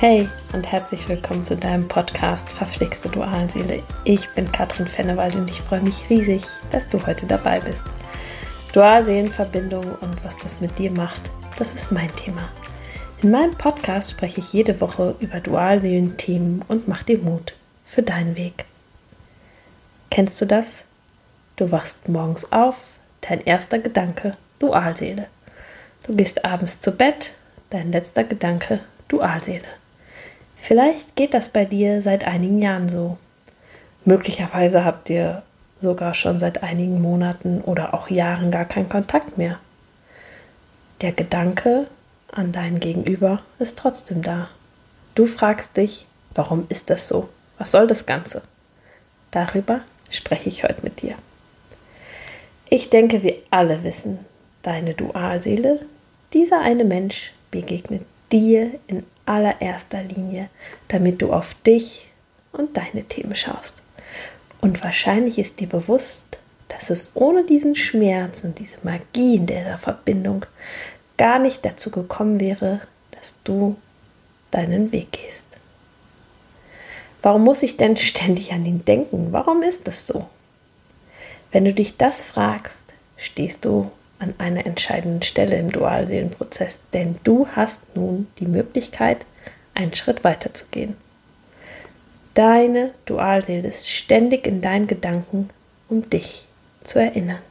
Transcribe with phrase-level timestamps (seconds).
[0.00, 3.82] Hey und herzlich willkommen zu deinem Podcast Verflixte Dualseele.
[4.04, 7.82] Ich bin Katrin Fennewald und ich freue mich riesig, dass du heute dabei bist.
[8.72, 11.20] Dualseelenverbindung und was das mit dir macht,
[11.58, 12.48] das ist mein Thema.
[13.22, 17.54] In meinem Podcast spreche ich jede Woche über Dualseelen-Themen und mach dir Mut
[17.84, 18.66] für deinen Weg.
[20.12, 20.84] Kennst du das?
[21.56, 22.92] Du wachst morgens auf,
[23.22, 25.26] dein erster Gedanke Dualseele.
[26.06, 27.34] Du gehst abends zu Bett,
[27.70, 28.78] dein letzter Gedanke
[29.08, 29.66] Dualseele.
[30.60, 33.16] Vielleicht geht das bei dir seit einigen Jahren so.
[34.04, 35.42] Möglicherweise habt ihr
[35.80, 39.58] sogar schon seit einigen Monaten oder auch Jahren gar keinen Kontakt mehr.
[41.00, 41.86] Der Gedanke
[42.32, 44.48] an dein Gegenüber ist trotzdem da.
[45.14, 47.28] Du fragst dich, warum ist das so?
[47.58, 48.42] Was soll das Ganze?
[49.30, 49.80] Darüber
[50.10, 51.14] spreche ich heute mit dir.
[52.68, 54.18] Ich denke, wir alle wissen,
[54.62, 55.80] deine Dualseele,
[56.32, 60.48] dieser eine Mensch begegnet dir in allererster Linie,
[60.88, 62.08] damit du auf dich
[62.52, 63.82] und deine Themen schaust.
[64.60, 69.78] Und wahrscheinlich ist dir bewusst, dass es ohne diesen Schmerz und diese Magie in dieser
[69.78, 70.44] Verbindung
[71.16, 72.80] gar nicht dazu gekommen wäre,
[73.12, 73.76] dass du
[74.50, 75.44] deinen Weg gehst.
[77.22, 79.28] Warum muss ich denn ständig an ihn denken?
[79.32, 80.26] Warum ist das so?
[81.50, 87.46] Wenn du dich das fragst, stehst du an einer entscheidenden Stelle im Dualseelenprozess, denn du
[87.48, 89.24] hast nun die Möglichkeit,
[89.74, 90.96] einen Schritt weiter zu gehen.
[92.34, 95.48] Deine Dualseele ist ständig in deinen Gedanken,
[95.88, 96.46] um dich
[96.84, 97.42] zu erinnern.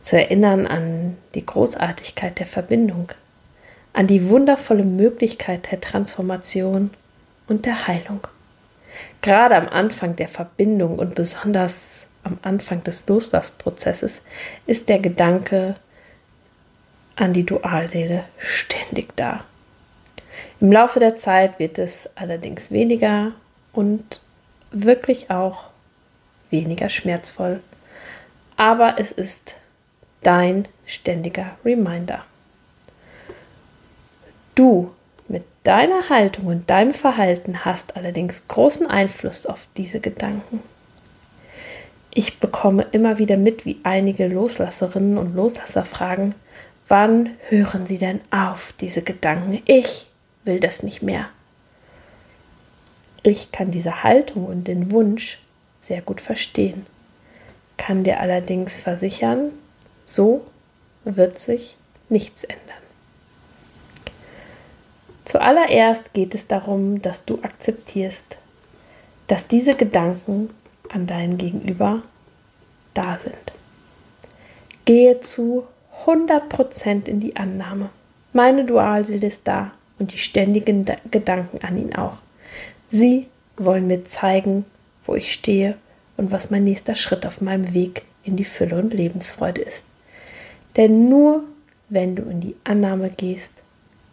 [0.00, 3.12] Zu erinnern an die Großartigkeit der Verbindung,
[3.92, 6.90] an die wundervolle Möglichkeit der Transformation
[7.46, 8.26] und der Heilung.
[9.20, 14.22] Gerade am Anfang der Verbindung und besonders am Anfang des Loslassprozesses
[14.66, 15.76] ist der Gedanke
[17.16, 19.44] an die Dualseele ständig da.
[20.60, 23.32] Im Laufe der Zeit wird es allerdings weniger
[23.72, 24.22] und
[24.70, 25.64] wirklich auch
[26.50, 27.60] weniger schmerzvoll.
[28.56, 29.56] Aber es ist
[30.22, 32.24] dein ständiger Reminder.
[34.54, 34.92] Du
[35.28, 40.60] mit deiner Haltung und deinem Verhalten hast allerdings großen Einfluss auf diese Gedanken.
[42.14, 46.34] Ich bekomme immer wieder mit, wie einige Loslasserinnen und Loslasser fragen,
[46.88, 49.62] wann hören sie denn auf, diese Gedanken?
[49.64, 50.10] Ich
[50.44, 51.28] will das nicht mehr.
[53.22, 55.38] Ich kann diese Haltung und den Wunsch
[55.80, 56.84] sehr gut verstehen,
[57.78, 59.50] kann dir allerdings versichern,
[60.04, 60.44] so
[61.04, 61.76] wird sich
[62.10, 62.60] nichts ändern.
[65.24, 68.36] Zuallererst geht es darum, dass du akzeptierst,
[69.28, 70.50] dass diese Gedanken
[70.92, 72.02] an dein Gegenüber
[72.94, 73.52] da sind.
[74.84, 75.66] Gehe zu
[76.06, 77.90] 100% in die Annahme.
[78.32, 82.18] Meine Dualseele ist da und die ständigen Gedanken an ihn auch.
[82.88, 84.64] Sie wollen mir zeigen,
[85.04, 85.76] wo ich stehe
[86.16, 89.84] und was mein nächster Schritt auf meinem Weg in die Fülle und Lebensfreude ist.
[90.76, 91.44] Denn nur
[91.88, 93.62] wenn du in die Annahme gehst,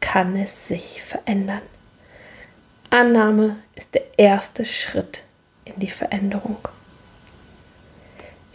[0.00, 1.62] kann es sich verändern.
[2.90, 5.24] Annahme ist der erste Schritt
[5.66, 6.56] in die Veränderung.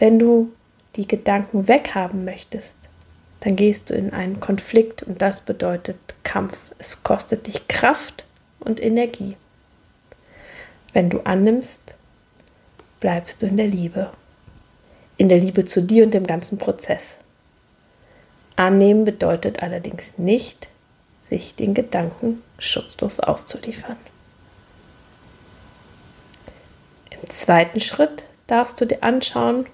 [0.00, 0.52] Wenn du
[0.96, 2.76] die Gedanken weghaben möchtest,
[3.40, 6.58] dann gehst du in einen Konflikt und das bedeutet Kampf.
[6.78, 8.24] Es kostet dich Kraft
[8.60, 9.36] und Energie.
[10.92, 11.94] Wenn du annimmst,
[13.00, 14.10] bleibst du in der Liebe.
[15.16, 17.16] In der Liebe zu dir und dem ganzen Prozess.
[18.56, 20.68] Annehmen bedeutet allerdings nicht,
[21.22, 23.96] sich den Gedanken schutzlos auszuliefern.
[27.10, 29.66] Im zweiten Schritt darfst du dir anschauen,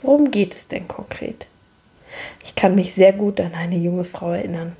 [0.00, 1.46] worum geht es denn konkret?
[2.44, 4.76] Ich kann mich sehr gut an eine junge Frau erinnern.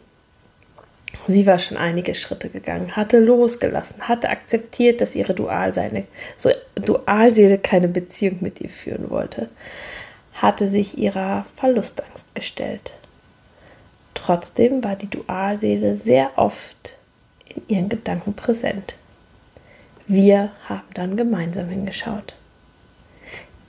[1.28, 6.04] Sie war schon einige Schritte gegangen, hatte losgelassen, hatte akzeptiert, dass ihre Dualseele,
[6.36, 9.48] so Dualseele keine Beziehung mit ihr führen wollte,
[10.34, 12.92] hatte sich ihrer Verlustangst gestellt.
[14.14, 16.94] Trotzdem war die Dualseele sehr oft
[17.46, 18.94] in ihren Gedanken präsent.
[20.06, 22.34] Wir haben dann gemeinsam hingeschaut.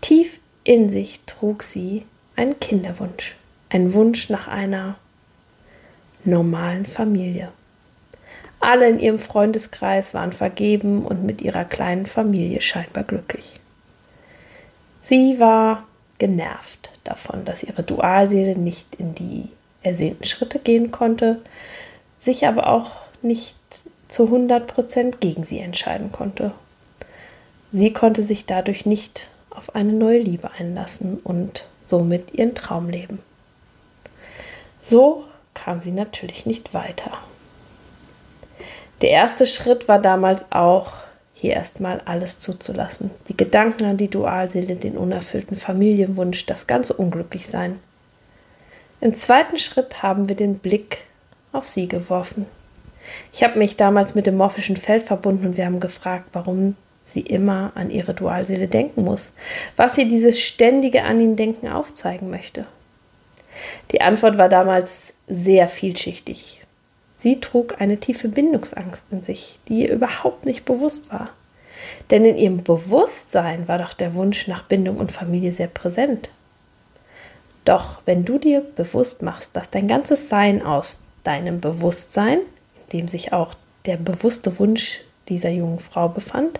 [0.01, 3.35] Tief in sich trug sie einen Kinderwunsch,
[3.69, 4.95] einen Wunsch nach einer
[6.25, 7.51] normalen Familie.
[8.59, 13.59] Alle in ihrem Freundeskreis waren vergeben und mit ihrer kleinen Familie scheinbar glücklich.
[15.01, 15.85] Sie war
[16.17, 19.49] genervt davon, dass ihre Dualseele nicht in die
[19.81, 21.41] ersehnten Schritte gehen konnte,
[22.21, 22.91] sich aber auch
[23.21, 23.57] nicht
[24.13, 26.51] zu 100% gegen sie entscheiden konnte.
[27.71, 33.17] Sie konnte sich dadurch nicht auf eine neue Liebe einlassen und somit ihren Traum leben.
[34.83, 35.23] So
[35.55, 37.09] kam sie natürlich nicht weiter.
[39.01, 40.91] Der erste Schritt war damals auch,
[41.33, 43.09] hier erstmal alles zuzulassen.
[43.29, 47.79] Die Gedanken an die Dualseele, den unerfüllten Familienwunsch, das ganze Unglücklichsein.
[49.01, 51.01] Im zweiten Schritt haben wir den Blick
[51.51, 52.45] auf sie geworfen.
[53.31, 57.21] Ich habe mich damals mit dem morphischen Feld verbunden und wir haben gefragt, warum sie
[57.21, 59.33] immer an ihre Dualseele denken muss,
[59.75, 62.65] was sie dieses ständige an ihn denken aufzeigen möchte.
[63.91, 66.61] Die Antwort war damals sehr vielschichtig.
[67.17, 71.29] Sie trug eine tiefe Bindungsangst in sich, die ihr überhaupt nicht bewusst war.
[72.09, 76.31] Denn in ihrem Bewusstsein war doch der Wunsch nach Bindung und Familie sehr präsent.
[77.65, 82.52] Doch wenn du dir bewusst machst, dass dein ganzes Sein aus deinem Bewusstsein, in
[82.93, 83.53] dem sich auch
[83.85, 86.59] der bewusste Wunsch dieser jungen Frau befand,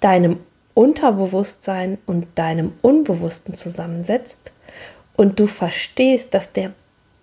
[0.00, 0.38] deinem
[0.74, 4.52] Unterbewusstsein und deinem Unbewussten zusammensetzt
[5.16, 6.72] und du verstehst, dass der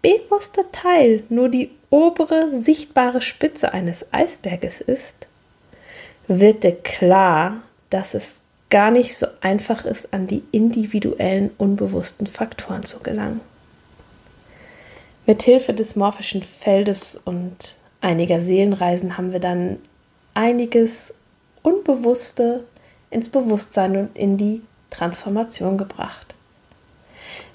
[0.02, 5.28] bewusste Teil nur die obere sichtbare Spitze eines Eisberges ist,
[6.28, 7.58] wird dir klar,
[7.90, 13.42] dass es gar nicht so einfach ist, an die individuellen unbewussten Faktoren zu gelangen.
[15.26, 19.78] Mit Hilfe des morphischen Feldes und einiger Seelenreisen haben wir dann
[20.34, 21.14] einiges
[21.64, 22.64] Unbewusste
[23.12, 26.34] ins Bewusstsein und in die Transformation gebracht.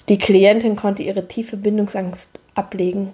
[0.07, 3.13] Die Klientin konnte ihre tiefe Bindungsangst ablegen.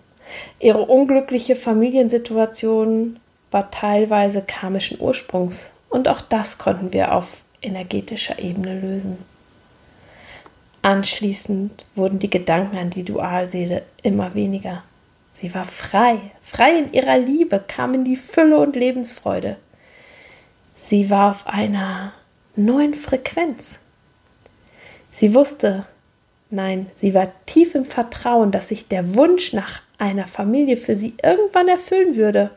[0.59, 3.19] Ihre unglückliche Familiensituation
[3.50, 9.18] war teilweise karmischen Ursprungs und auch das konnten wir auf energetischer Ebene lösen.
[10.81, 14.83] Anschließend wurden die Gedanken an die Dualseele immer weniger.
[15.44, 19.57] Sie war frei, frei in ihrer Liebe, kam in die Fülle und Lebensfreude.
[20.81, 22.13] Sie war auf einer
[22.56, 23.80] neuen Frequenz.
[25.12, 25.86] Sie wusste,
[26.50, 31.16] nein, sie war tief im Vertrauen, dass sich der Wunsch nach einer Familie für sie
[31.22, 32.51] irgendwann erfüllen würde.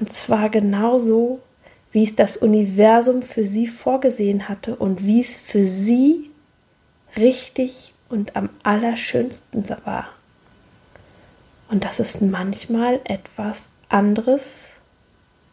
[0.00, 1.40] Und zwar genauso,
[1.90, 6.30] wie es das Universum für sie vorgesehen hatte und wie es für sie
[7.14, 10.08] richtig und am allerschönsten war.
[11.72, 14.72] Und das ist manchmal etwas anderes,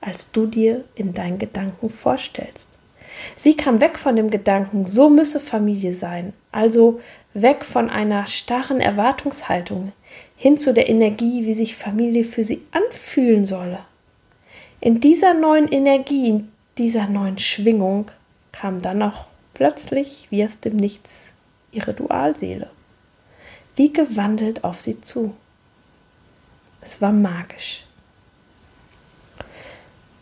[0.02, 2.68] als du dir in deinen Gedanken vorstellst.
[3.38, 7.00] Sie kam weg von dem Gedanken, so müsse Familie sein, also
[7.34, 9.94] weg von einer starren Erwartungshaltung
[10.36, 13.80] hin zu der Energie, wie sich Familie für sie anfühlen solle.
[14.82, 18.12] In dieser neuen Energie, in dieser neuen Schwingung
[18.52, 21.32] kam dann noch plötzlich wie aus dem Nichts
[21.72, 22.70] ihre Dualseele,
[23.78, 25.34] wie gewandelt auf sie zu.
[26.90, 27.84] Es war magisch.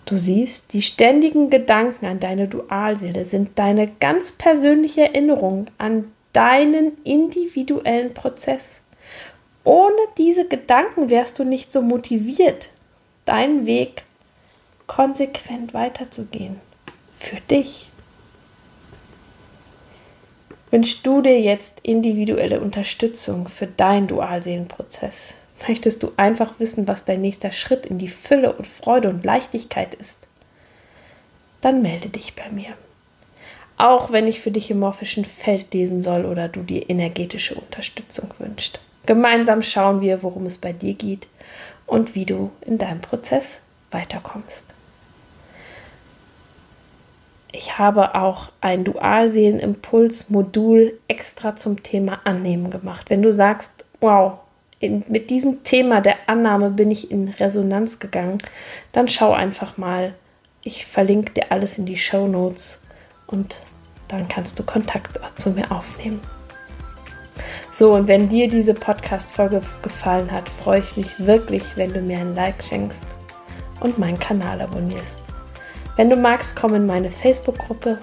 [0.05, 7.01] Du siehst, die ständigen Gedanken an deine Dualseele sind deine ganz persönliche Erinnerung an deinen
[7.05, 8.81] individuellen Prozess.
[9.63, 12.69] Ohne diese Gedanken wärst du nicht so motiviert,
[13.23, 14.03] deinen Weg
[14.87, 16.59] konsequent weiterzugehen.
[17.13, 17.89] Für dich.
[20.71, 25.35] Wünschst du dir jetzt individuelle Unterstützung für deinen Dualseelenprozess?
[25.65, 29.95] Möchtest du einfach wissen, was dein nächster Schritt in die Fülle und Freude und Leichtigkeit
[29.95, 30.27] ist?
[31.61, 32.73] Dann melde dich bei mir.
[33.77, 38.29] Auch wenn ich für dich im morphischen Feld lesen soll oder du dir energetische Unterstützung
[38.39, 38.79] wünschst.
[39.05, 41.27] Gemeinsam schauen wir, worum es bei dir geht
[41.85, 43.59] und wie du in deinem Prozess
[43.91, 44.65] weiterkommst.
[47.51, 53.09] Ich habe auch ein Dualseelenimpuls-Modul extra zum Thema Annehmen gemacht.
[53.09, 54.39] Wenn du sagst, wow,
[54.79, 58.37] in, mit diesem Thema der Annahme bin ich in Resonanz gegangen,
[58.91, 60.13] dann schau einfach mal.
[60.63, 62.83] Ich verlinke dir alles in die Show Notes
[63.25, 63.61] und
[64.07, 66.19] dann kannst du Kontakt zu mir aufnehmen.
[67.71, 72.19] So, und wenn dir diese Podcast-Folge gefallen hat, freue ich mich wirklich, wenn du mir
[72.19, 73.03] ein Like schenkst
[73.79, 75.19] und meinen Kanal abonnierst.
[75.95, 77.99] Wenn du magst, komm in meine Facebook-Gruppe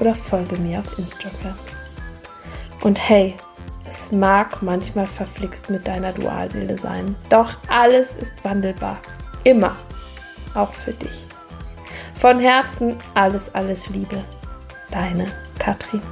[0.00, 1.58] oder folge mir auf Instagram.
[2.82, 3.34] Und hey,
[3.90, 8.98] es mag manchmal verflixt mit deiner Dualseele sein, doch alles ist wandelbar.
[9.44, 9.76] Immer.
[10.54, 11.26] Auch für dich.
[12.14, 14.22] Von Herzen alles, alles Liebe.
[14.90, 15.26] Deine
[15.58, 16.02] Katrin.